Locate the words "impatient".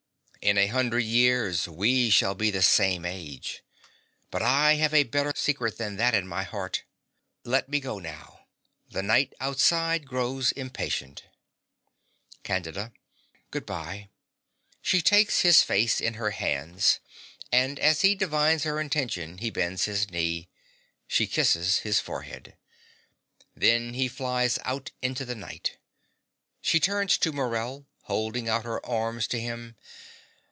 10.51-11.25